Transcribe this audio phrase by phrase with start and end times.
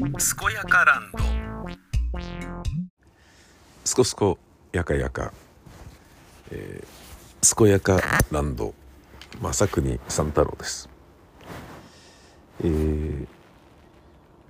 [0.00, 0.08] 健
[0.54, 1.18] やかランド。
[3.84, 4.38] すこすこ
[4.72, 5.30] やかやか、
[6.50, 8.00] えー、健やか
[8.30, 8.72] ランド。
[9.42, 10.88] 正国三太郎です、
[12.64, 13.26] えー、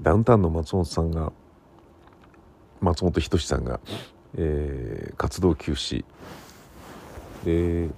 [0.01, 1.33] ダウンタウンの松本さんが
[2.81, 3.81] 松本人志さんが、
[4.37, 6.05] えー、活動休止。
[7.45, 7.89] で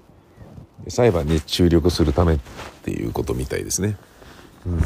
[0.89, 2.39] 裁判に注力するためっ
[2.83, 3.99] ていうことみたいですね。
[4.67, 4.81] うん。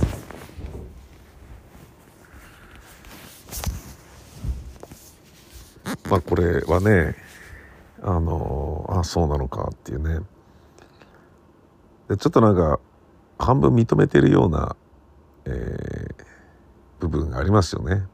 [6.11, 7.15] まあこれはね
[8.03, 10.25] あのあそうなのかっていうね。
[12.09, 12.79] でちょっとなんか
[13.39, 14.77] 半分認めてるような、
[15.45, 16.15] えー、
[17.01, 18.07] 部分がありますよね。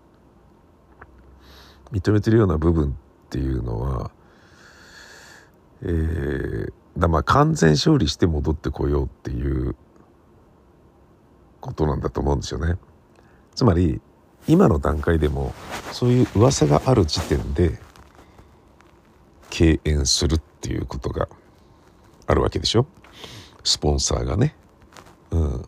[1.93, 4.11] 認めてるような部分っていうのは
[5.85, 9.75] えー、だまあ完全勝利して戻ってこようっていう
[11.61, 12.77] ことなんだと思うんですよね。
[13.55, 14.01] つまり
[14.47, 15.53] 今の段階でも
[15.93, 17.79] そういう噂がある時点で
[19.51, 21.29] 敬遠するっていうことが
[22.27, 22.87] あるわけでしょ？
[23.63, 24.57] スポンサーがね。
[25.31, 25.65] うん。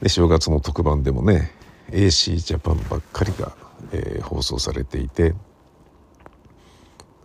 [0.00, 1.52] で正月の特番でもね
[1.90, 3.52] AC ジャパンばっかりが、
[3.92, 5.34] えー、放送されていて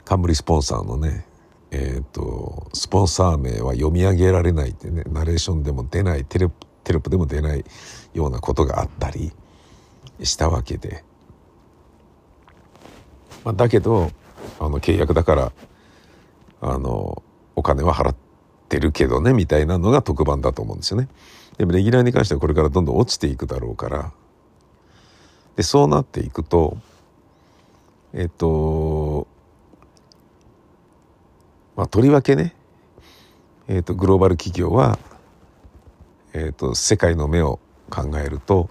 [0.04, 1.26] 冠スポンサーのね
[1.72, 6.50] えーと、スポンサー名は読み上げられないってねナレーションでも出ないテレ
[6.86, 7.66] テレポでも出ない
[8.14, 9.34] ようなことがあったり
[10.24, 11.04] したわけで、
[13.46, 14.12] まあ、だけど
[14.60, 15.52] あの契約だから
[16.62, 17.22] あの
[17.56, 18.16] お金は払っ
[18.68, 21.08] てるけどねみたいなのが特番だと思うんですよね。
[21.58, 24.12] でもレギュラーに関してはこれからどんどん落ちていくだろうから
[25.56, 26.78] でそうなっていくと
[28.14, 29.28] えっと
[31.78, 32.56] まあとりわけね
[33.68, 35.00] えっとグローバル企業は
[36.34, 37.60] えっと世界の目を
[37.90, 38.70] 考えると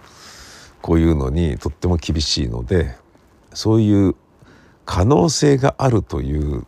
[0.81, 2.95] こういうのにとっても厳しいので
[3.53, 4.15] そういう
[4.85, 6.65] 可能性があるという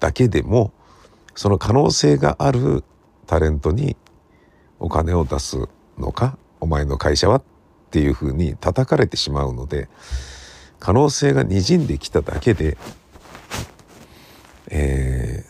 [0.00, 0.72] だけでも
[1.34, 2.84] その可能性がある
[3.26, 3.96] タレントに
[4.78, 7.42] お金を出すのかお前の会社はっ
[7.90, 9.88] ていうふうに叩かれてしまうので
[10.80, 12.76] 可能性がにじんできただけで、
[14.68, 15.44] え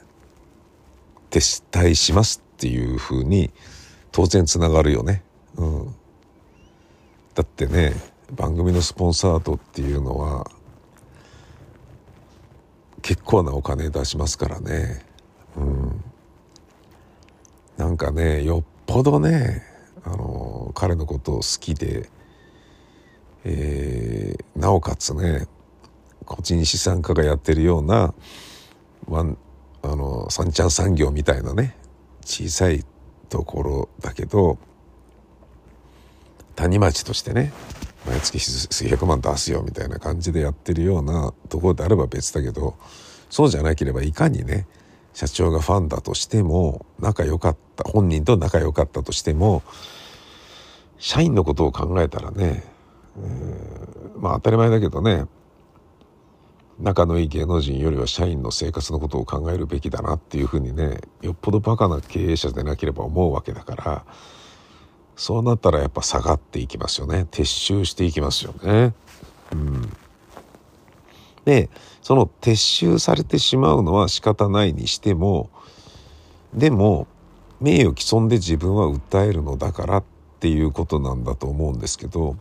[1.30, 3.50] ー、撤退しますっていうふうに
[4.10, 5.22] 当然つながるよね。
[5.56, 5.86] うん、
[7.34, 7.94] だってね
[8.30, 10.50] 番組のスポンサードっていうのは
[13.02, 15.04] 結構なお金出しますからね。
[15.56, 16.04] うん。
[17.76, 19.62] なんかねよっぽどね
[20.04, 22.08] あの彼のことを好きで、
[23.44, 25.46] えー、なおかつね
[26.24, 28.14] 個人資産家がやってるような
[29.08, 29.36] ワン
[29.82, 31.76] あの三ちゃん産業みたいなね
[32.24, 32.84] 小さい
[33.28, 34.58] ところだけど
[36.62, 37.52] 谷町としてね
[38.06, 42.76] 毎月数百万出すよみたいな感じでやってるようなところであれば別だけど
[43.30, 44.66] そうじゃなければいかにね
[45.12, 49.62] 社長がファンだとしても仲良かった本人と仲良かったとしても
[50.98, 52.64] 社員のことを考えたらね、
[53.16, 55.26] えー、まあ当たり前だけどね
[56.78, 64.04] 仲のいい芸能人よりは社員の生活のことを考えるべきだなっていうふうにねよっぽどバカな経営者でなければ思うわけだから
[65.22, 68.92] そうなったらやっぱ下がっていきますよね撤収していきますよね。
[69.52, 69.96] うん、
[71.44, 71.70] で
[72.02, 75.48] その撤収されてしまうのは仕方ないにしても
[76.52, 77.06] でも
[77.60, 80.04] 名誉毀損で自分は訴えるのだからっ
[80.40, 82.36] ていうことなんだと思うんですけど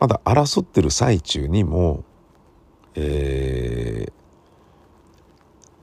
[0.00, 2.04] まだ争ってる最中にも、
[2.96, 4.12] えー、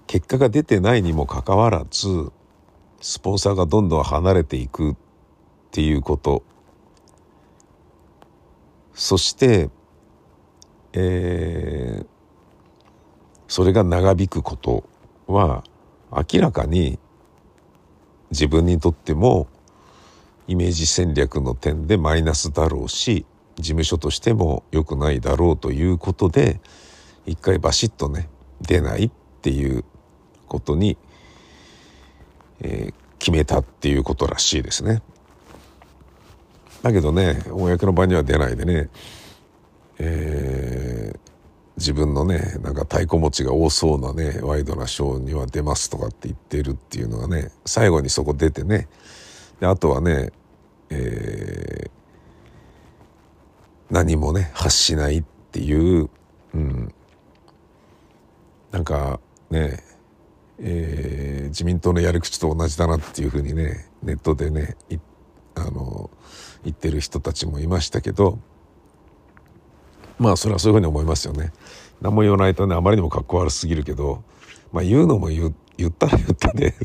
[0.06, 2.32] 結果が出てないにもかかわらず
[3.00, 4.96] スポンサーがどんどん離れていくっ
[5.72, 6.44] ていうこと
[8.94, 9.70] そして
[10.94, 12.06] えー、
[13.48, 14.84] それが長引くこと
[15.28, 15.64] は
[16.12, 17.00] 明らかに
[18.32, 19.48] 自分にとっても
[20.48, 23.26] イメージ戦略の点でマイナスだろうし
[23.56, 26.60] 事務所としても良くないだろうということで
[27.26, 28.30] 一回バシッとね
[28.62, 29.12] 出ないっ
[29.42, 29.86] ていう
[30.48, 30.98] ことに、
[32.62, 35.02] えー、決めたっていうことらしいですね。
[36.82, 38.90] だけどね公の場には出ないでね、
[40.00, 41.20] えー、
[41.78, 48.88] 自分のねなんか太鼓持ちが多そうなねワイドなショーには出ますとかって言ってるっていうのがね最後にそこ出てね
[49.60, 50.32] であとはね、
[50.90, 51.90] えー、
[53.92, 56.10] 何もね発しないっていう、
[56.56, 56.94] うん、
[58.72, 59.20] なんか
[59.50, 59.84] ね
[60.64, 64.76] えー、自民党のやり口と同じだなっていうふうにねネットでね
[65.56, 66.10] ああの
[66.64, 68.40] 言ってる人たちもいましたけど
[70.20, 71.52] まあそれはそういうふうに思いますよね。
[72.00, 74.24] 何も言わないとねあまりにもかっこ悪すぎるけど、
[74.72, 76.76] まあ、言うのも言ったら言ったで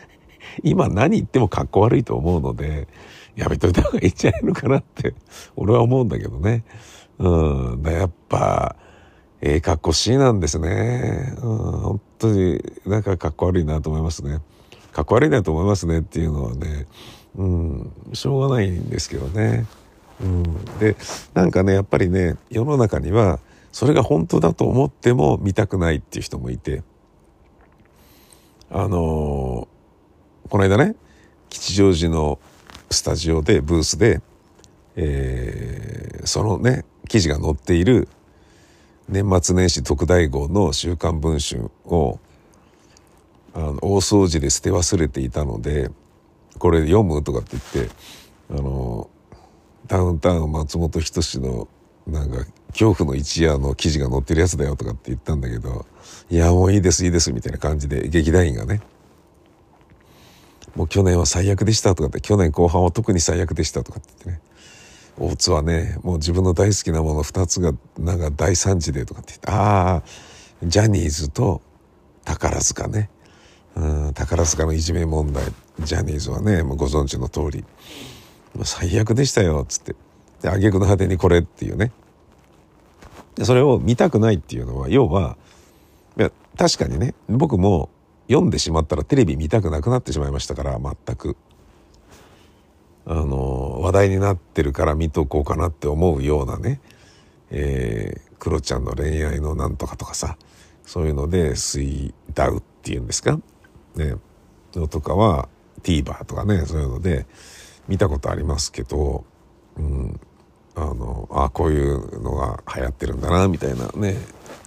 [0.64, 2.88] 今何言ってもかっこ悪いと思うので
[3.36, 5.14] やめといた方がいいんじゃないのかなって
[5.54, 6.64] 俺は思うんだけどね。
[7.18, 8.76] うん、だやっぱ
[9.40, 11.34] ええ格好しいなんですね。
[11.42, 14.40] うん、本当になんかかっこ悪いなと思いますね。
[14.92, 16.86] かっこ悪いなと思いますねっていうのはね、
[17.38, 19.66] うん、しょうがないんですけどね。
[20.20, 20.42] うん、
[20.80, 20.96] で
[21.32, 23.38] なんかねやっぱりね世の中には
[23.70, 26.82] それが本当だと思っても見たくないっていう人もいて。
[28.70, 30.94] あのー、この間ね
[31.48, 32.38] 吉祥寺の
[32.90, 34.20] スタジオでブースで、
[34.94, 38.08] えー、そのね記事が載っている
[39.08, 42.18] 年末年始特大号の「週刊文春」を
[43.54, 45.90] あの大掃除で捨て忘れていたので
[46.58, 47.22] これ読む？
[47.22, 47.94] とかって言って
[48.50, 49.08] あの
[49.86, 51.68] ダウンタウン松本人志の
[52.06, 55.86] なんか恐怖の一夜の記事が載ってるやつだよとかって言ったんだけど
[56.30, 58.80] いやもういいですいいですみたいな感じで劇団員がね。
[60.76, 64.48] もう去年は最悪でしたとかって去年後半は特に最悪でしたとかって言ってね。
[65.18, 70.02] 大津はねもう自分の大好きなもの2つがなんか大惨事でとかって言ってああ
[70.62, 71.60] ジャニーズと
[72.24, 73.10] 宝塚ね。
[73.74, 75.44] うん宝塚のいじめ問題。
[75.80, 77.64] ジャニーズはねもうご存知の通り
[78.64, 79.94] 最悪でしたよっつって。
[80.42, 81.92] で挙句の果てにこれっていうね。
[83.34, 85.36] でそれを見たくないっていうのは要は
[86.16, 87.88] いや確かにね僕も
[88.28, 91.36] 読んでしまったらテレビ見たくなくなってしまいましたから全く。
[93.06, 96.78] あの話題になってるから見とこうかなって思うようなね、
[97.50, 100.36] えー、クロちゃんの恋愛のなんとかとかさ
[100.84, 103.38] そういうので水ダウっていうんですか？
[103.96, 104.16] ね。
[104.74, 105.48] のとかは
[105.82, 107.26] TVer とかねそういうので
[107.88, 109.24] 見たことありますけど、
[109.76, 110.20] うん、
[110.74, 114.16] あのあこういうのが流行ってるんだなみたいなね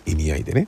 [0.05, 0.67] 意味合いでね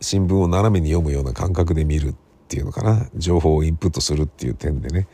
[0.00, 2.14] 新聞を斜めに読むような感覚で見るっ
[2.48, 5.06] ていうのかな情報をインプットするっていう点でね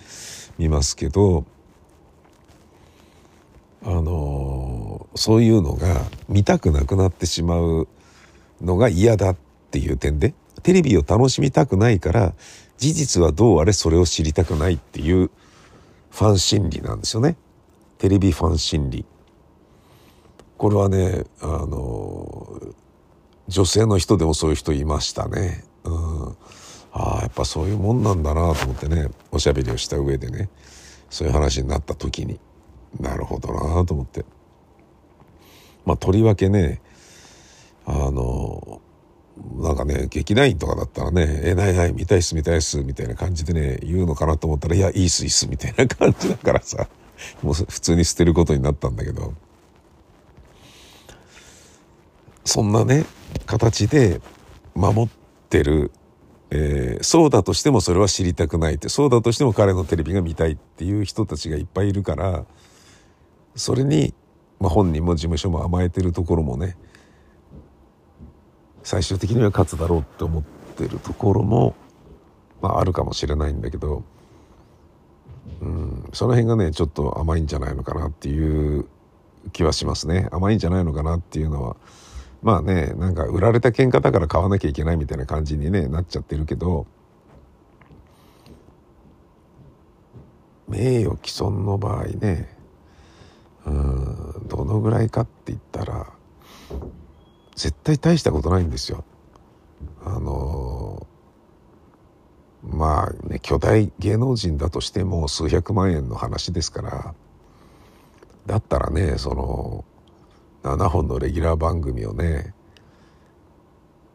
[0.59, 1.45] 見ますけど
[3.83, 7.87] あのそういうのが見たくなくなってしまう
[8.61, 9.37] のが嫌だっ
[9.71, 12.35] ていう点でテレビを楽しみたくないから
[12.79, 15.31] 事実はどうあれそれを知りたくないっていう
[16.11, 17.37] ファン心理なんですよね。
[17.99, 19.05] テレビファン心理。
[20.57, 22.61] これはねあの
[23.49, 25.65] 女性の人でもそういう人いましたね。
[25.85, 26.29] うん、
[26.93, 30.49] ああやっぱそういうもんなんだなと思ってねおしゃべりをした上でね
[31.11, 32.41] そういう話になった時に。
[33.01, 34.25] なるほどなと思って。
[35.85, 36.81] まあとりわけね
[37.87, 38.81] あの
[39.57, 46.89] なんかね劇団員とかだったらね「えないない見たいっす見たいっす」みたいな感じでね言うのかなと思ったら「いやいいっすいいっす」みたいな感じだからさ
[47.43, 49.35] もう普通に捨てることになったんだけど。
[52.45, 53.05] そんなね
[53.45, 54.23] 形で
[54.75, 55.09] 守っ
[55.51, 55.91] てる、
[56.51, 62.47] えー、そうだとしてもそれは知りたくないってそうだとしても彼のテレビが見たいっていう人たちがいっぱいいるから
[63.55, 64.15] それに、
[64.61, 66.79] まあ、本人も事務所も甘えてるところもね
[68.83, 71.75] 最終的には勝つだろうって思ってるところも、
[72.61, 74.03] まあ、あるかもしれないんだけど、
[75.61, 78.87] うん、その辺がねちょっと甘いんじゃないのかなっていう
[79.53, 80.29] 気はしますね。
[80.33, 81.77] 甘いんじゃないのかなっていうのは
[82.43, 86.87] まあねなんか売られた喧嘩だから買わなきゃいけないみたいな感じに、ね、なっちゃってるけど
[90.69, 92.57] 名誉毀損の場合ね
[93.67, 96.13] うんどのぐらいかって言ったら
[97.59, 99.05] 絶対大したことないんですよ。
[100.05, 101.07] あの
[102.63, 107.15] まあね巨大芸能人だとしても数百万円の話ですから
[108.47, 109.85] だったらねその
[110.63, 112.55] 7本のレギュラー番組をね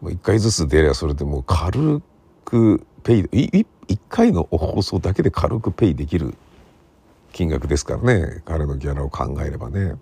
[0.02, 2.02] もう1回ずつ出ればそれでもう軽
[2.46, 3.66] くペイ1
[4.10, 6.36] 回の放送だけで軽くペイできる
[7.34, 9.96] 金額ですからね彼のギャラを考えればね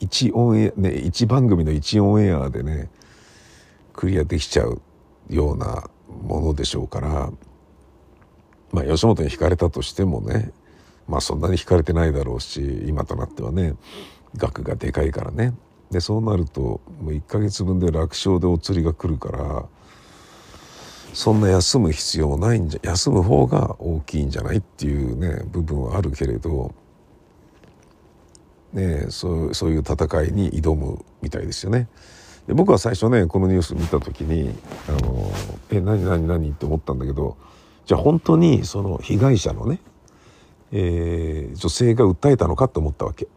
[0.00, 2.90] 1オンエアね1番組の1オンエアでね
[3.92, 4.80] クリアできちゃう
[5.30, 5.88] ような
[6.22, 7.30] ものでしょうから
[8.72, 10.52] まあ吉本に引かれたとしてもね
[11.06, 13.74] まあそんなに引かれてないだろうし今となってはね
[14.36, 15.54] 額がでかいからね。
[15.90, 19.64] でそうなるともう1ヶ月分で楽勝でお釣りが来るから
[21.12, 26.74] そんな休む必要ないんじゃ休む方が大きいんじゃないっていうね部分はあるけれど、
[28.74, 31.88] ね、そうそういう戦いに挑むみたいですよね。
[32.46, 34.54] で僕は最初ねこのニュース見た時に
[34.88, 35.30] 「あの
[35.70, 37.36] え何何何?」って思ったんだけど
[37.86, 39.80] じゃあ本当にその被害者のね
[40.76, 43.28] えー、女性が訴えたのかと思ったわけ。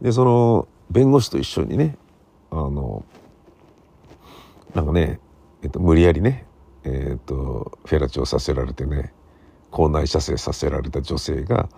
[0.00, 1.96] でその弁護士と一緒にね
[2.50, 3.04] あの
[4.74, 5.18] なんかね、
[5.62, 6.46] えっと、無理やりね、
[6.84, 9.12] えっと、フェラチオさせられてね
[9.70, 11.68] 校内射精させられた女性が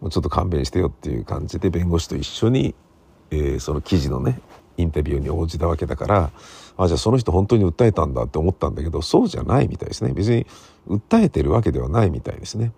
[0.00, 2.74] もうちょっと勘弁してよっていう感じで弁護士と一緒に、
[3.30, 4.40] えー、その記事のね
[4.76, 6.30] インタビューに応じたわけだから
[6.76, 10.46] あじゃあその人本当に訴えたんだって思ったんだけどそうじゃないみたいですね別に
[10.86, 12.72] 訴えてるわけではないみたいですね。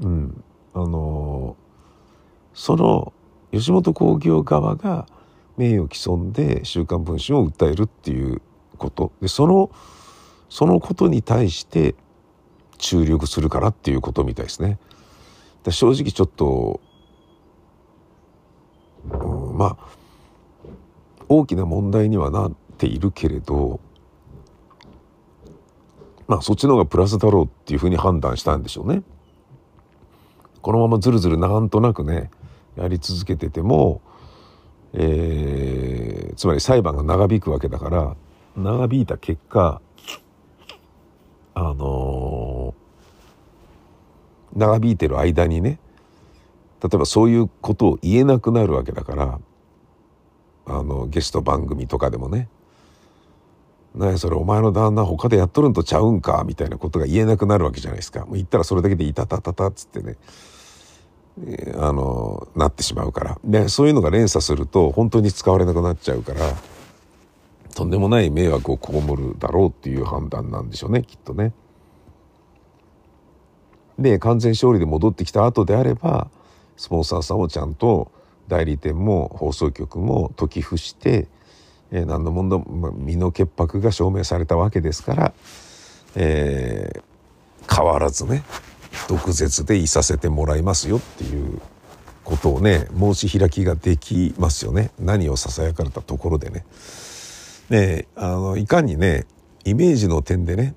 [0.00, 3.12] うん、あのー、その
[3.52, 5.06] 吉本興業側が
[5.56, 8.40] 名誉毀損で「週刊文春」を訴えるっていう
[8.78, 9.70] ことでその
[10.48, 11.94] そのことに対して
[12.78, 14.78] 注力するからっていうことみたいですね。
[15.68, 16.80] 正直ちょっと、
[19.10, 19.86] うん、まあ
[21.28, 23.80] 大きな問題にはなっているけれど
[26.26, 29.02] まあそっちの方がプラスだろうっていうふうに判断したんでしょうね。
[30.62, 32.30] このままずるずるなんとなくね
[32.76, 34.02] やり続けてても、
[34.92, 38.16] えー、つまり裁判が長引くわけだから
[38.56, 39.80] 長引いた結果
[41.54, 42.74] あの、
[44.54, 45.78] 長引いてる間にね
[46.82, 49.40] 例えばそういうことを言えなくなるわけだから
[50.66, 52.48] あのゲスト番組とかでもね
[53.94, 58.20] 「何それお前の旦那他でやっとるんとちゃうんか」みたいなことが言えなくなるわけじゃないですか。
[58.20, 60.16] もう言ったらそれだけで「いたたたた」っつってね
[61.76, 66.40] あのなってしまうからでそういうのが連鎖すると本当に使われなくなっちゃうから
[67.74, 71.52] とんでもない迷惑を被るだろうっていう判断なんでしょうねきっとね。
[74.00, 76.28] で完全勝利で戻ってきた後であれば
[76.76, 78.10] スポンサーさんをちゃんと
[78.48, 81.28] 代理店も放送局も解き伏して、
[81.92, 85.32] えー、何の問題も身の潔白が証明されたわけですから、
[86.16, 88.42] えー、変わらずね
[89.08, 91.60] 毒舌でいさせてもらいますよっていう
[92.24, 96.64] ことをね申し開きができますよね何をささやかれたところでね。
[97.68, 99.26] ねあのいかにね
[99.64, 100.74] イメージの点でね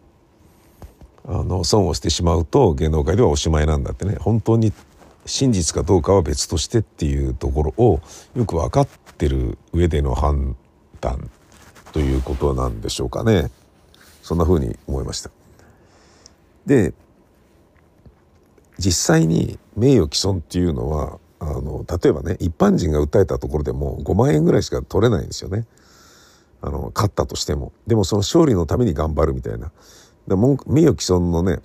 [1.26, 4.16] あの損をしてしまうと芸能界ではおしまいなんだってね。
[4.20, 4.74] 本当に
[5.26, 8.02] 真実かどうかは別としてっていうところを
[8.36, 8.88] よく分かっ
[9.18, 10.56] てる上での判
[11.00, 11.30] 断
[11.94, 13.50] ということなんでしょうかね。
[14.22, 15.32] そんな風に思いました。
[16.66, 16.94] で
[18.78, 25.66] 実際に名誉毀損っていうのはあの例えばね一般人が訴えたところでも5万円ぐらいしか取れないんですよね。
[26.62, 27.74] あの勝ったとしても。
[27.88, 29.72] でもその勝利のために頑張るみたいな。
[30.28, 31.60] 名誉毀損のね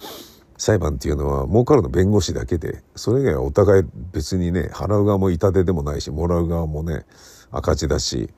[0.57, 7.05] 裁判っていうのは儲かるの弁護士だけでそれ以外はお互い別にね払う側も痛手でもないしもらう側もね
[7.53, 8.31] 赤字だし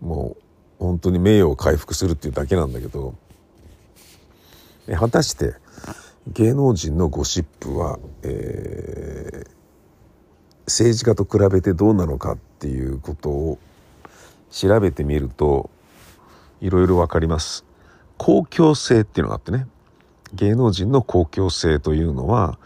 [0.00, 0.36] も
[0.80, 3.14] う本当に名誉を回復するっていうだけなんだけど
[4.96, 5.54] 果たして
[6.28, 9.50] 芸能人のゴシップは、えー、
[10.66, 13.58] 政治家と比べてどうなのかっていうことを
[14.50, 15.70] 調べてみると
[16.60, 17.67] いろいろ分かります。
[18.18, 19.66] 公共性っていうのがあってね
[20.34, 22.58] 芸能人の公共性というのは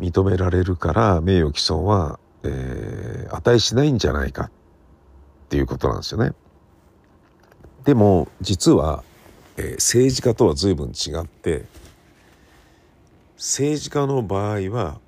[0.00, 4.50] 認められるから名誉毀損は、えー、値しないんじゃないかっ
[5.50, 6.32] ていうことなんですよね。
[7.84, 9.04] でも実は、
[9.56, 11.66] えー、政治家とは随分違って
[13.36, 15.00] 政治家の場合は、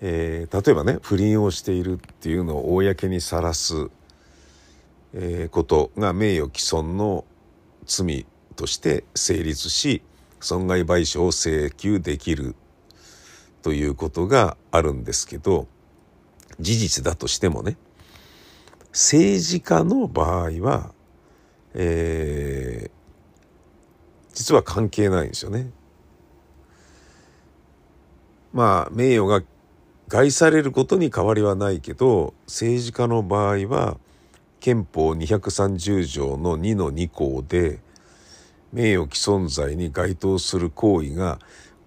[0.00, 3.90] えー、例えばね不倫をしているっていうのを公にさらす、
[5.14, 7.24] えー、ことが名誉毀損の
[7.86, 10.02] 罪として成立し
[10.40, 12.56] 損害賠償を請求できる
[13.62, 15.68] ということがあるんですけど
[16.60, 17.76] 事実だとしてもね
[18.92, 20.92] 政治家の場合は、
[21.74, 22.90] えー、
[24.34, 25.70] 実は関係ないんですよね。
[28.52, 29.44] まあ名誉が
[30.06, 33.98] 害されることに変わりはないけど政治家の場合は
[34.64, 37.80] 憲法230条の2の2項で
[38.72, 41.38] 名誉毀損罪に該当する行為が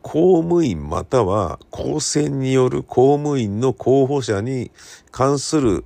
[0.04, 4.70] 公務員または公選による公務員の候補者に
[5.10, 5.86] 関する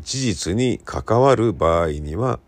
[0.00, 2.40] 事実に関わる場合には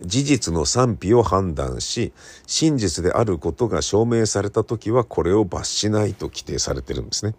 [0.00, 2.12] 事実の賛否を判断し
[2.46, 7.34] 真実であることが証明された時はこれを罰しないと規定されてるんですね。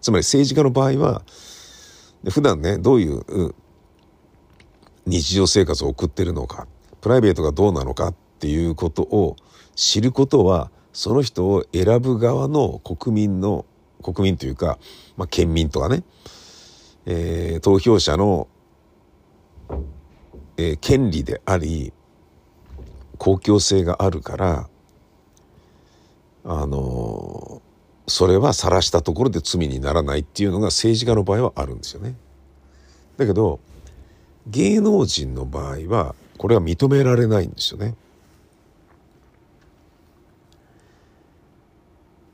[0.00, 1.20] つまり政治家の場合は
[2.30, 3.54] 普段ねどういう
[5.08, 6.66] 日常生活を送ってるのか
[7.00, 9.36] プライベートがどうなのかっていうことを
[9.74, 13.64] 知ることはその人を選ぶ側の国民の
[14.02, 14.78] 国民というか、
[15.16, 16.04] まあ、県民とかね、
[17.06, 18.48] えー、投票者の、
[20.56, 21.92] えー、権利であり
[23.16, 24.68] 公共性があるから
[26.44, 27.62] あの
[28.06, 32.16] それは晒したところで罪にならないっていうのが政治家の場合はあるんですよね。
[33.16, 33.60] だけど
[34.48, 37.94] 芸能人の場合はこれは認められないんですよね。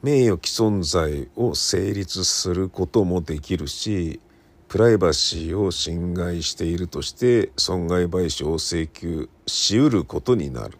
[0.02, 4.20] 名誉毀損罪を成立することもできるし
[4.68, 10.76] プライバシーを侵害しているとして損害賠償を請求しうることになる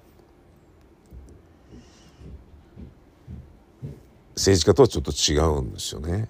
[4.35, 6.29] 政治家とはちょっと違うんですよね。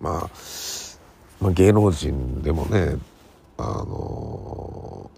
[0.00, 0.30] まあ、
[1.40, 2.96] まあ芸能人でもね
[3.58, 5.10] あの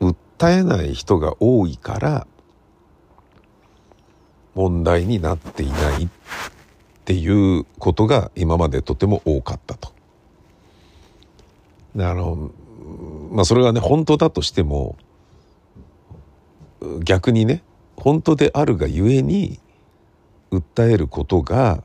[0.00, 2.26] 訴えない人が多いから
[4.54, 6.08] 問題になっていないっ
[7.04, 9.92] ていうことが今までとても多かったと。
[11.98, 12.50] あの
[13.30, 14.96] まあそれがね本当だとしても
[17.02, 17.62] 逆にね
[17.96, 19.58] 本当であるがゆえに
[20.50, 21.82] 訴えることが、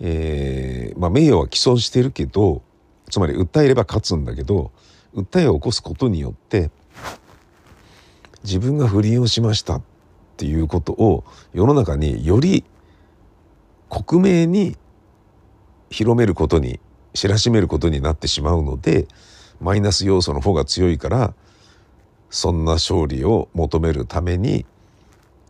[0.00, 2.62] えーまあ、名誉は毀損してるけど
[3.10, 4.70] つまり訴えれば勝つんだけど
[5.14, 6.70] 訴えを起こすことによって
[8.44, 9.82] 自分が不倫をしましたっ
[10.36, 12.64] ていうことを世の中により
[13.88, 14.76] 克明に
[15.90, 16.80] 広めることに
[17.12, 19.06] 知らしめることになってしまうので
[19.60, 21.34] マイナス要素の方が強いから
[22.30, 24.64] そんな勝利を求めるために、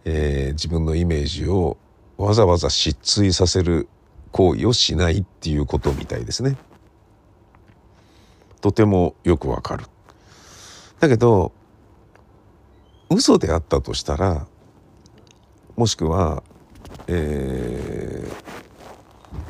[0.05, 1.77] えー、自分のイメージを
[2.17, 3.89] わざわざ失墜させる
[4.33, 6.57] 行為をしないっていうことみたいですね。
[8.61, 9.85] とてもよくわかる。
[11.01, 11.53] だけど
[13.09, 14.47] 嘘であったとしたら
[15.77, 16.43] もしくは、
[17.07, 18.29] え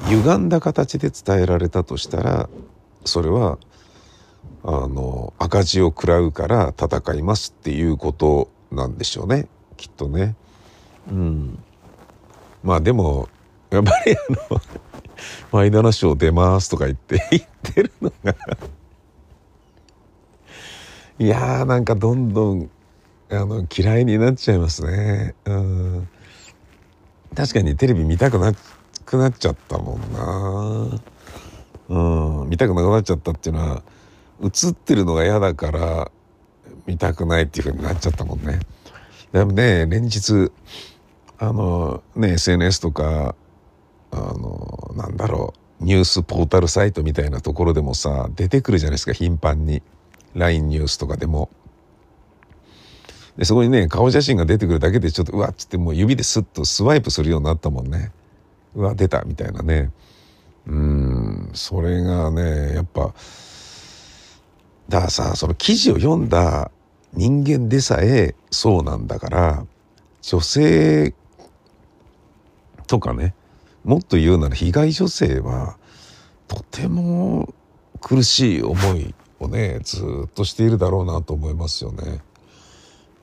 [0.04, 2.48] ー、歪んだ形で伝えられたとしたら
[3.04, 3.58] それは
[4.62, 10.36] あの赤字を食らうから戦いますっていうことなんでしょうねきっとね。
[11.10, 11.58] うん、
[12.62, 13.28] まあでも
[13.70, 14.60] やっぱりあの
[15.52, 18.34] 「マイナナショー出ます」とか言って 言ってるのが
[21.18, 22.70] いやーなんかどんどん
[23.30, 25.34] あの嫌いになっちゃいますね。
[25.44, 26.08] うん
[27.36, 28.52] 確かにテレビ見たくな
[29.04, 31.00] くなっちゃったもんな。
[31.90, 33.82] うん見たくなくなっちゃったっていうのは
[34.42, 36.10] 映ってるのが嫌だから
[36.86, 38.58] 見たくないっていう風になっちゃったもんね。
[39.32, 40.50] でもね連日
[41.38, 43.34] あのね SNS とか
[44.12, 49.82] あのなんだろうニュースポータルサイトみたいなところでもさ出てくるじゃないですか頻繁に。
[50.34, 51.50] LINE ニュースとかでも。
[53.36, 58.12] で、そこにね、顔写真が出てくるだけでちょっと、うわっつってもう指でスッとスワイプするようになったもんね。
[58.74, 59.90] うわ、出たみたいなね。
[60.66, 63.14] うん、それがね、やっぱ、
[64.88, 66.70] だからさ、その記事を読んだ
[67.14, 69.66] 人間でさえそうなんだから、
[70.22, 71.14] 女性
[72.86, 73.34] とかね、
[73.90, 75.76] もっと言うなら被害女性は、
[76.46, 77.52] とても
[78.00, 82.22] 苦しい思いをねずっとしているだろうなと思いますよね。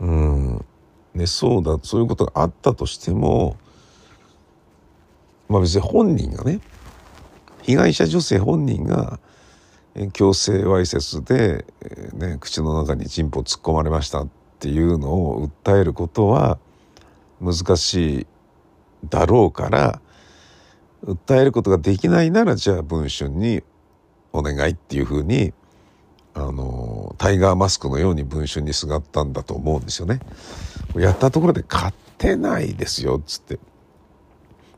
[0.01, 0.65] うん、
[1.13, 3.55] ねそうだそういうことがあったとしても
[5.47, 6.59] まあ別に本人がね
[7.61, 9.21] 被害者女性本人が
[10.11, 11.65] 強制わいせつで、
[12.13, 16.59] ね、口の中にチンポ突っ込まれましたっていうのを訴えることは
[17.39, 18.27] 難しい
[19.07, 20.01] だろうから
[21.07, 23.63] 訴えることができないならじゃあ文春に
[24.33, 25.53] お願いっていうふうに
[26.33, 30.19] あのタイガーマスクのように文春にすがったんだと思うんですよね。
[30.95, 33.59] やったところで勝てないですよっつって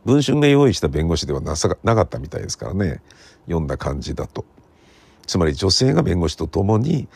[0.05, 3.01] 文春が用意した弁護士ではなさなかったみたいですからね
[3.45, 4.45] 読んだ感じだと。
[5.25, 7.07] つまり女性が弁護士と共に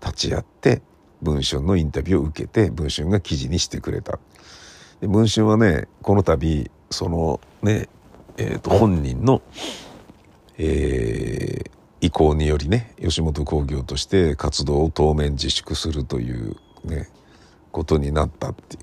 [0.00, 0.82] 立ち会って
[1.22, 4.18] 文春のインタビューを受けて文春が記事にしてくれた。
[5.00, 7.88] で文春はねこの度そのね
[8.36, 9.42] えー、と本人の、
[10.58, 11.70] えー、
[12.00, 17.08] 意向によりね吉本興業として活動を当面自粛するというね
[17.72, 18.78] ことになったって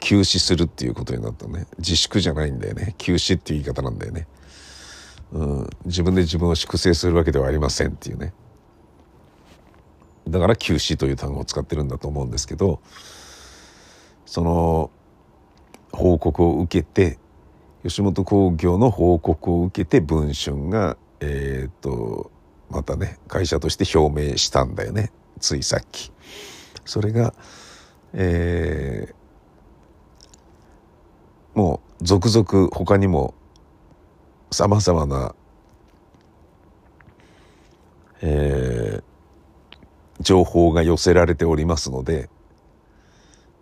[0.00, 1.66] 休止するっていうことになったね。
[1.78, 2.94] 自粛じゃないんだよね。
[2.98, 4.26] 休止っていう言い方なんだよね、
[5.32, 8.32] うん、自分で自分を粛清するわけではありませんっていうね。
[10.28, 12.80] だから休止という単語を使ってるんだと思うんですけど
[14.24, 14.90] その
[15.92, 17.18] 報告を受けて
[17.82, 22.30] 吉本興業の報告を受けて文春がえっ、と
[22.70, 26.12] またね会社として表明したんだよねついさっき。
[26.84, 27.32] それが、
[28.12, 33.34] えー、もう続々他にも
[34.50, 35.34] さまざまな、
[38.20, 39.02] えー、
[40.20, 42.28] 情報が寄せられておりますので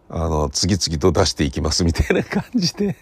[0.08, 2.96] あの次々と出していきますみたいな感じで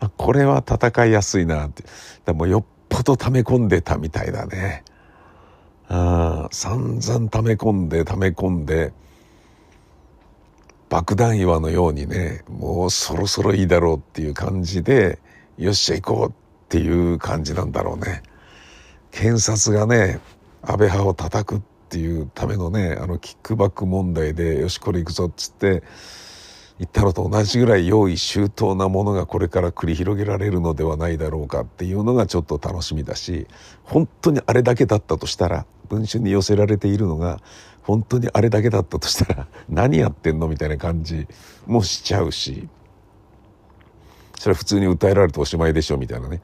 [0.00, 1.84] あこれは戦いやすいなって
[2.24, 4.84] でもよっぽど溜め込んでたみたいだね。
[5.88, 8.92] あ散々溜め込んで溜め込んで
[10.88, 15.20] 爆弾岩のようにねもうそろそろいいだろうっていう感じで
[15.58, 16.32] よっしゃ行こうっ
[16.68, 18.22] ていう感じなんだろうね。
[19.12, 20.20] 検察がね
[20.62, 25.82] 安倍派を叩くっていうためのねあのキックバック問題でよしこれ行くぞっつって
[26.78, 33.46] 言ったのと同じぐらい用意周到なものがこれから繰り広げられるのではないだろうかっていうのがちょっと楽しみだし
[33.82, 37.40] 本当にあれだけだったとしたら文春に寄せられているのが
[37.82, 41.26] 本当にあれだけだったとしたら 何やってんのみたいな感じ
[41.66, 42.68] もしちゃうし。
[44.38, 46.42] それは普通に訴えられておしまいでしょみたいなね。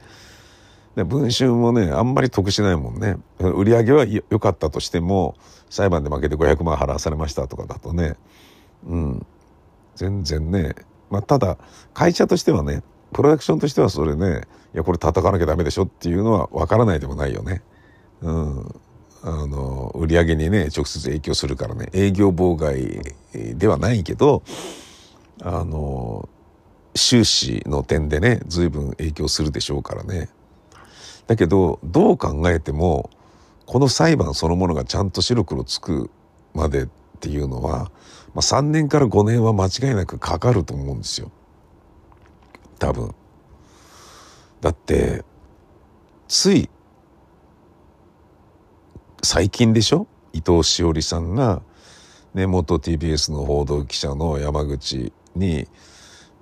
[0.96, 3.16] で文春もねあんまり得しないもんね。
[3.38, 5.36] 売り上げは良かったとしても
[5.68, 8.16] 裁判で負けて500万払わされましたとかだとね。
[8.86, 9.26] うん。
[9.94, 10.74] 全然ね、
[11.10, 11.58] まあ、ただ
[11.94, 14.42] 会社としてはねプロダクションとしてはそれね
[14.74, 17.62] いやこれ叩かなきゃダメでしょっていうのは分からないでもないよね。
[18.22, 18.80] うん、
[19.22, 23.00] あの売り上げにね直接影響するからね営業妨害
[23.56, 24.42] ではないけど
[25.42, 26.28] あの
[26.94, 30.28] 収支の点でね随分影響するでしょうからね。
[31.26, 33.10] だけどどう考えても
[33.66, 36.10] この裁判そのものがちゃんと白黒つく
[36.54, 36.88] までっ
[37.20, 37.90] ていうのは
[38.34, 41.30] まあ、3年から5年は間違いなくかかると思うんですよ
[42.78, 43.14] 多分。
[44.60, 45.24] だって
[46.28, 46.70] つい
[49.22, 50.06] 最近でしょ？
[50.32, 51.62] 伊藤詩織さんが、
[52.34, 55.68] ね、元 TBS の報道記者の山口に、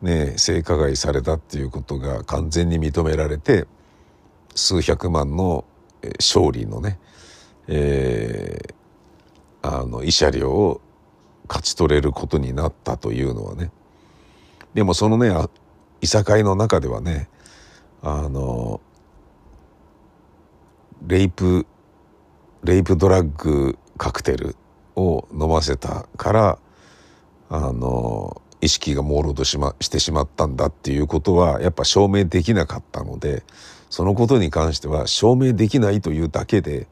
[0.00, 3.66] ね、性加害されたっていうことが完全に認められて
[4.55, 5.64] 数百万の
[6.18, 6.98] 勝利のね、
[7.66, 10.81] えー、あの慰謝料を
[11.51, 13.73] 勝ち取れることになったというのはね。
[14.73, 15.35] でもそのね
[16.01, 17.29] いさかいの中ではね
[18.03, 18.81] あの
[21.05, 21.67] レイプ
[22.63, 24.55] レイプドラッグカクテル
[24.95, 26.59] を飲ませたから
[27.49, 33.43] あの意識が朦朧とし,、ま、してしまったんだっていうことはやっぱ証明できなかったので
[33.89, 36.87] そのことに関しては証明できないというだけで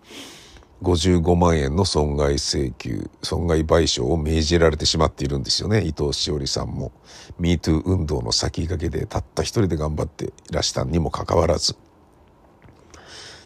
[0.83, 5.83] 55万円の損害請求損害賠償を命じられてしまっているんですよね。
[5.83, 6.93] 伊藤詩織さんも。
[7.41, 11.77] MeToo 運動の先駆けでたった一人で頑張っていらしたにもかかわらず。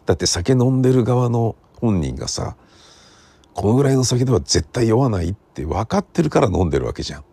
[0.05, 2.55] だって酒飲んでる側の本人がさ
[3.53, 7.23] このぐらいの酒では絶対酔わないって分かってるから飲んでるわけじゃん。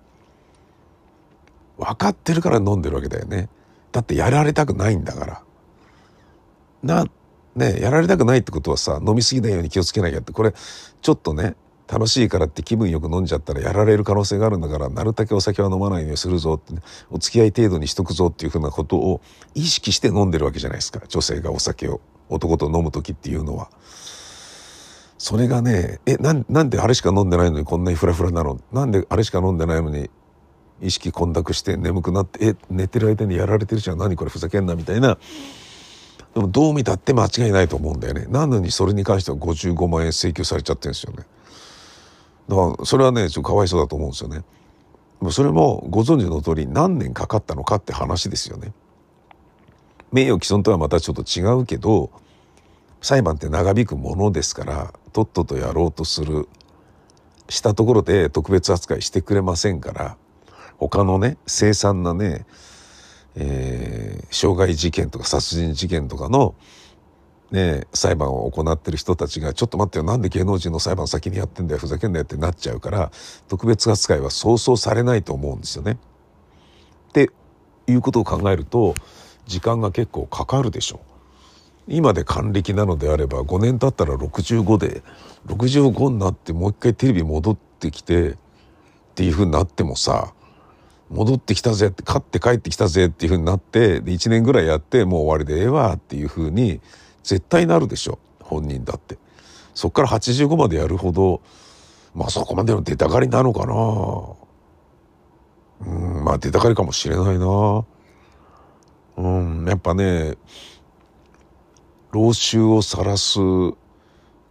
[1.79, 3.49] 分かってるから飲んでるわけだよね。
[3.93, 5.43] だってやられたくないんだから。
[6.83, 7.07] な
[7.55, 11.57] ねやられたくないってことはさ飲み過ぎないように気をつけなきゃってこれちょっとね
[11.89, 19.21] 楽しいからって気分よく飲んじゃったらやられる可能性があるんだからなるだけお酒は飲まないようにするぞって、ね、お付き合い程度にしとくぞっていうふうなことを
[19.55, 23.71] 意識して飲んでるわけじゃないですか女性がお酒を男と飲む時っていうのは。
[25.19, 28.59] それがねえなんなんであれしか飲んでないのにこんなにフラフラなの？
[28.73, 30.09] なんであれしか飲んでないのに
[30.81, 33.99] 意識混濁して眠くなってえ寝てる間にやられてるじゃん。
[33.99, 35.19] 何これふざけんなみたいな。
[36.35, 38.27] でもどう見たって間違いないと思うんだよね。
[38.29, 41.25] なのにそれに関しては55万円請求されちゃってるんですよね。
[42.49, 44.45] だからそれはねちょっとかわいそうだと思うんですよね。
[45.31, 48.73] それもご存知の通り何年かかったのかって話ですよね。
[50.12, 52.11] 名誉毀損とはまたちょっと違うけど
[53.01, 56.49] 裁判って長引くものですからとっととやろうとする
[57.49, 60.16] したところで特別扱いしてくれませんから
[60.79, 62.47] 他のね凄惨なね
[63.37, 66.55] えー、傷害事件とか殺人事件とかの、
[67.51, 73.11] ね、裁判を行ってる人たちがちょっと待ってよなんで芸能人の裁判先にやってんだよふざけんなよってなっちゃうから
[73.49, 75.99] 特別扱いはそうそうされないと思うんですよね。
[77.09, 77.31] って
[77.87, 78.95] いうことを考えると
[79.47, 81.11] 時間が結構かかるでしょう。
[81.88, 85.03] 今で還暦なのであれば5年経ったら65で
[85.47, 88.37] 65になってもう一回テレビ戻ってきてっ
[89.16, 90.33] ていうふうになってもさ
[91.11, 96.81] 戻ってきたぜって勝って帰ってきたぜっていうふうになってで1年ぐらいやってもう終わりでええわっていうふうに
[97.25, 99.18] 絶対なるでしょ本人だって。
[99.75, 101.42] そっから85までやるほど
[102.14, 103.75] まあそこまでの出たがりなのかな。
[105.83, 107.85] うんまあ出たがりかもしれないな。
[109.16, 110.37] うんやっぱね
[112.12, 113.38] 老臭を晒す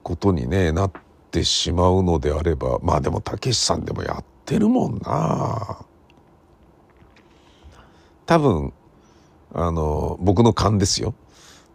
[0.03, 0.91] ことにねなっ
[1.31, 5.85] てしまうのであればまあでもたけしさんでもやってるもんな。
[8.29, 8.73] 多分
[9.55, 11.15] あの僕の勘ですよ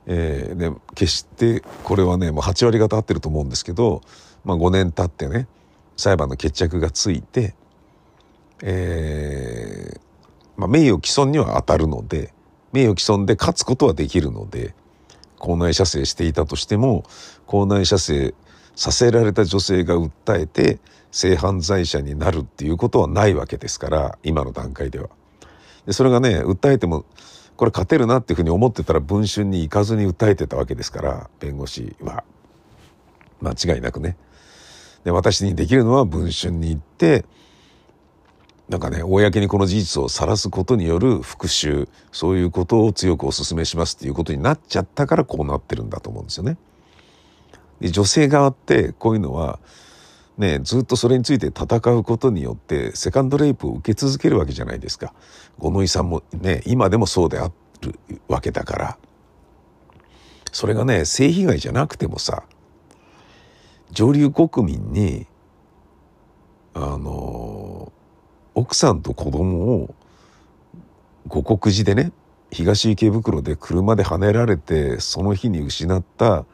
[0.07, 4.03] えー、で決してこれはねもう8割方合ってると思うんですけど、
[4.45, 5.49] まあ、5年経ってね
[5.97, 7.55] 裁判の決着がついて、
[8.63, 10.01] えー
[10.57, 12.33] まあ、名誉毀損には当たるので
[12.73, 14.75] 名誉毀損で勝つことはできるので
[15.39, 17.05] 校内射精していたとしても
[17.47, 18.35] 校内射精
[18.77, 20.79] させられた女性が訴えて
[21.11, 25.09] 性犯罪者になるっていうことはないわけですから今の段階では。
[25.87, 27.05] でそれがね訴えても
[27.57, 32.25] これ勝てるなっていうふうに思ってたら文春に行かずに訴えてたわけですから弁護士は
[33.41, 34.17] 間違いなくね。
[35.05, 37.25] で私にできるのは文春に行って
[38.69, 46.57] なんかね公にこの事実を晒すことによる復讐そういうことを強くお勧めしますっていうことになっちゃったからこうなってるんだと思うんですよね。
[47.81, 49.59] で女性側ってこういうのは
[50.37, 55.15] ね、ずっとそれについて戦うことによってセカンドレイプを受け続けるわけじゃないですか。
[55.59, 58.99] 五ノ井さんもね今でもそうであるわけだから
[60.53, 62.45] それがね性被害じゃなくてもさ
[63.93, 65.27] 上流国民に
[66.75, 67.93] あの
[68.55, 69.95] 奥さんと子供を
[71.29, 72.13] 五国寺でね
[72.51, 76.45] 東池袋で車ではねられてその日に失った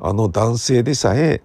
[0.00, 1.42] あの男性でさえ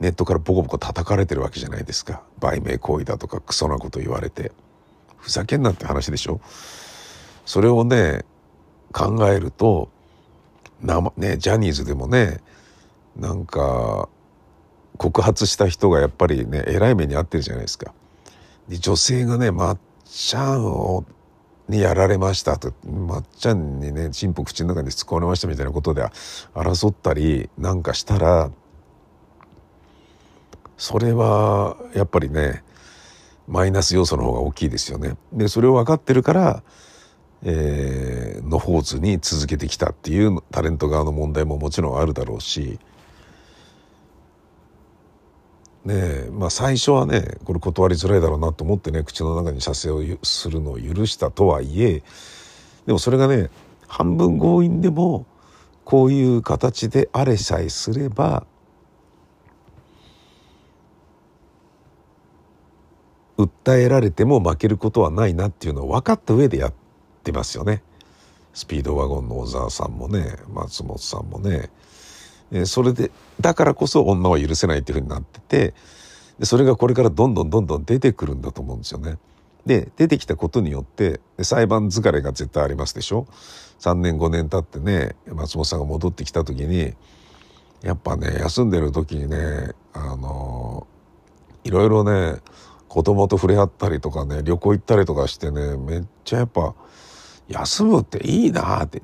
[0.00, 2.22] ネットからボコボコ叩かれてるわけじゃないですか。
[2.38, 4.52] 売名行為だとかクソなこと言われて。
[5.18, 6.40] ふざけんなって話でしょ。
[7.44, 8.24] それをね
[8.92, 9.88] 考えると
[10.82, 12.40] 生ねジャニーズでもね
[13.16, 14.08] なんか
[14.98, 17.92] 告発した人がやっぱりねえらい目に遭ってるじゃないですか。
[18.68, 21.04] で女性がねまっちゃんを
[21.68, 22.72] にやられましたと。
[22.84, 26.06] まっちゃんにねチンポ口の中に突っ込まれましたみたいなことで
[26.54, 28.52] 争ったりなんかしたら
[30.76, 32.62] それはやっぱりね
[33.48, 35.16] マイナス要素の方が大きいですよね。
[35.32, 36.62] でそれを分かってるから、
[37.42, 42.78] えー、のホーズに続けてきたっていうタレント側の問題ももちろんあるだろうし。
[45.84, 52.02] ねまあ最初はねこれ断りづらいだろうなと思ってね口の中に射精をするのを許したとはいえ
[52.86, 53.50] でもそれがね
[53.86, 55.26] 半分強引でも
[55.84, 58.44] こういう形であれさえすれば
[63.38, 66.74] 訴えられても負けることはないなっていうのを分かった上でやっ
[67.22, 67.82] てますよね。
[68.54, 71.70] スピードワゴンの小沢さんもね松本さんもね、
[72.50, 75.74] えそれでだからこそ女は許せないっていうふうになってて
[76.38, 79.18] でそれがこれからどんどんどんどん出てくるんだと思うんですよね。
[79.66, 83.26] で出てきたことによって裁判疲れが絶対ありますでしょ
[83.80, 86.94] 3年5年経ってね松本さんが戻ってきた時に
[87.82, 90.86] やっぱね休んでる時にねあの
[91.64, 92.36] いろいろね
[92.96, 96.74] 子供と触れ合ったりとかね旅行行ったりとかしてねめっちゃやっぱ
[97.46, 98.98] 休むっていいなって。
[99.00, 99.02] い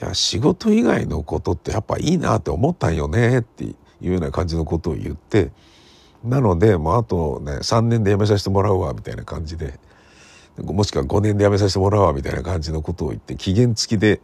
[0.00, 5.52] や仕事以外のことってやっぱいいなって思ったんよねっていうような感じのことを言って。
[6.22, 9.80] なのでもうあとね3年で辞めさせてもらうわみたいな感じで。
[10.58, 14.20] もしくは5年で辞めさせてもらうわみたいな感じのことを言って期限付きで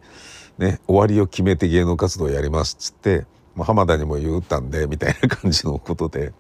[0.58, 6.34] ね終わりを決めて芸能活動をやりますっつってもう浜田にも言ったんでみたいな感じのことで。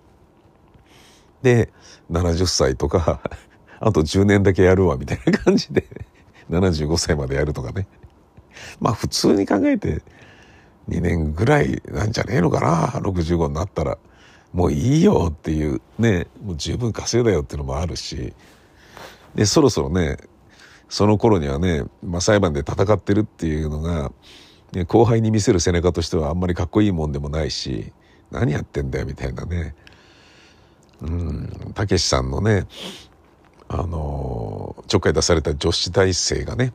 [1.42, 1.70] で
[2.10, 3.20] 70歳とか
[3.80, 5.86] あと10年だけやるわみたいな感じで
[6.50, 7.86] 75歳までやるとかね。
[8.80, 10.02] まあ普通に考えて
[10.88, 13.98] 2年ぐらいなんじゃねえのかな65になったら。
[14.52, 18.34] もういいよっていうねもう十分稼いだよっていうのもあるし。
[19.34, 20.16] でそろそろね
[20.88, 24.10] その頃にはね、まあ、裁判で戦ってるっていうのが、
[24.72, 27.92] ね、後輩に見せる背中としてはあんまりかっこいいもんでもないし
[28.30, 29.74] 何やってんだよみたいなね。
[31.74, 32.66] たけしさんのね
[33.68, 36.72] あのちょっかい出された女子大生がね、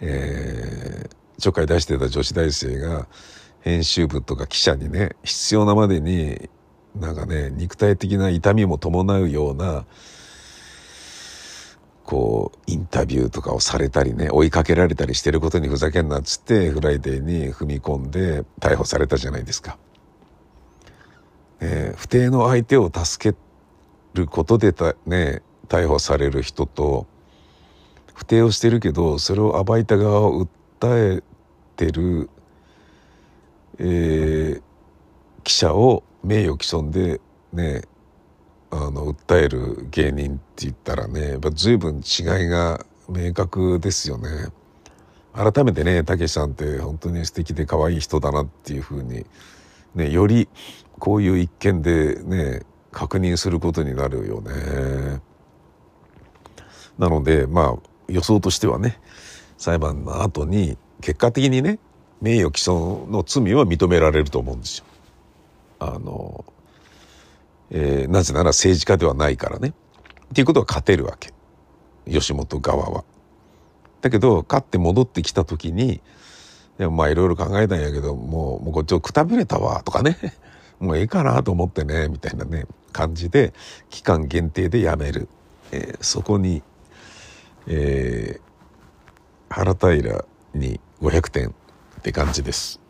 [0.00, 3.06] えー、ちょっかい出してた女子大生が
[3.60, 6.48] 編集部とか記者にね必要なまでに
[6.96, 9.84] なんかね肉体的な痛みも伴うような
[12.04, 19.78] こうインタビューとかをされたりね追いかけられたりしてることにふざけんなっつってフライデーに踏み込んで逮捕されたじゃないですか。
[21.64, 23.38] えー、不貞の相手を助け
[24.14, 27.06] ることでた、ね、逮捕される人と
[28.14, 30.44] 不貞をしてるけどそれを暴いた側を
[30.80, 31.22] 訴え
[31.76, 32.28] てる、
[33.78, 34.62] えー、
[35.44, 37.20] 記者を名誉毀損で
[37.52, 37.82] ね
[38.72, 44.28] あの訴える芸人って言ったらねやっぱ随分違いが明確ですよね。
[45.34, 49.24] 改めてねたけしさんって本当に素敵で可愛い人だなっていうふうに
[49.94, 50.48] ねより
[50.98, 55.20] こういう一件でね確認することになるよね。
[56.98, 59.00] なのでまあ予想としてはね
[59.56, 61.78] 裁判の後に結果的にね
[62.20, 64.84] 名誉毀損の罪は認められると思うんですよ。
[65.80, 66.44] あの、
[67.70, 69.74] えー、なぜなら政治家ではないからね。
[70.32, 71.32] っていうことは勝てるわけ。
[72.08, 73.04] 吉本側は。
[74.00, 76.00] だけど勝って戻ってきた時に
[76.78, 80.18] でもまあいろいろ考えたんやけどもうもうこっちをくたびれたわとかね
[80.82, 83.54] もうええかなと思ってねみたいなね感じで
[83.88, 85.28] 期間限定でやめる、
[85.70, 86.62] えー、そこに、
[87.68, 91.52] えー、原平に500点っ
[92.02, 92.81] て感じです。